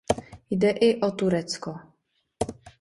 Jde 0.49 0.69
i 0.69 1.01
o 1.01 1.11
Turecko. 1.11 1.75